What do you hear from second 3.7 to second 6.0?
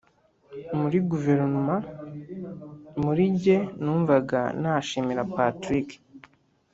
numvaga nashimira Patrick